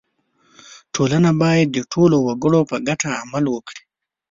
•ټولنه 0.93 1.29
باید 1.41 1.67
د 1.71 1.77
ټولو 1.93 2.15
وګړو 2.27 2.61
په 2.69 2.77
ګټه 2.87 3.09
عمل 3.21 3.45
وکړي. 3.49 3.83